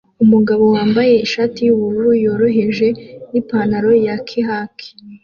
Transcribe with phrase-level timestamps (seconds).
[0.23, 2.87] Umugabo wambaye ishati yubururu yoroheje
[3.31, 4.75] n ipantaro ya khak